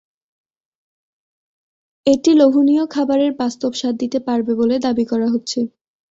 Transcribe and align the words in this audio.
এটি 2.05 2.31
লোভনীয় 2.33 2.83
খাবারের 2.87 3.31
বাস্তব 3.35 3.71
স্বাদ 3.73 3.95
দিতে 3.99 4.19
পারবে 4.27 4.51
বলে 4.55 4.75
দাবি 4.85 5.05
করা 5.11 5.27
হচ্ছে। 5.33 5.59